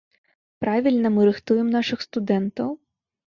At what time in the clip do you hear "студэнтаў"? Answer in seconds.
2.09-2.75